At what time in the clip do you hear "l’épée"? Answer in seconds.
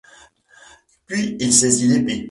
1.87-2.19